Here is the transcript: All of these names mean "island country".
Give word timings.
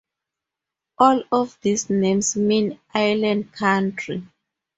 All 0.97 1.21
of 1.31 1.59
these 1.61 1.87
names 1.91 2.35
mean 2.35 2.79
"island 2.91 3.53
country". 3.53 4.27